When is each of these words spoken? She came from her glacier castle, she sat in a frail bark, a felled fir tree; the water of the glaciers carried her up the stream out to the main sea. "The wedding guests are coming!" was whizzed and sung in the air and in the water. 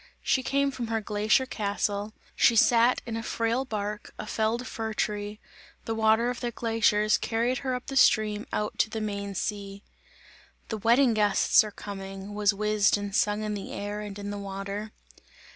She 0.23 0.41
came 0.41 0.71
from 0.71 0.87
her 0.87 0.99
glacier 0.99 1.45
castle, 1.45 2.13
she 2.35 2.55
sat 2.55 3.03
in 3.05 3.15
a 3.15 3.21
frail 3.21 3.65
bark, 3.65 4.11
a 4.17 4.25
felled 4.25 4.65
fir 4.65 4.95
tree; 4.95 5.39
the 5.85 5.93
water 5.93 6.31
of 6.31 6.39
the 6.39 6.49
glaciers 6.49 7.19
carried 7.19 7.59
her 7.59 7.75
up 7.75 7.85
the 7.85 7.95
stream 7.95 8.47
out 8.51 8.79
to 8.79 8.89
the 8.89 8.99
main 8.99 9.35
sea. 9.35 9.83
"The 10.69 10.77
wedding 10.79 11.13
guests 11.13 11.63
are 11.63 11.69
coming!" 11.69 12.33
was 12.33 12.51
whizzed 12.51 12.97
and 12.97 13.15
sung 13.15 13.43
in 13.43 13.53
the 13.53 13.73
air 13.73 14.01
and 14.01 14.17
in 14.17 14.31
the 14.31 14.39
water. 14.39 14.91